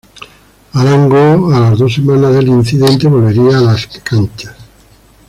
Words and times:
Arango 0.73 1.53
a 1.53 1.59
las 1.59 1.77
dos 1.77 1.93
semanas 1.93 2.33
del 2.33 2.47
incidente 2.47 3.07
volvería 3.07 3.59
a 3.59 3.61
las 3.61 3.85
canchas. 4.01 4.57